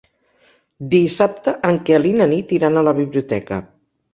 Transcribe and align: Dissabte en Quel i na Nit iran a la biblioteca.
Dissabte 0.95 1.53
en 1.73 1.79
Quel 1.91 2.09
i 2.13 2.15
na 2.17 2.29
Nit 2.35 2.57
iran 2.59 2.81
a 2.83 2.87
la 2.89 2.99
biblioteca. 3.03 3.63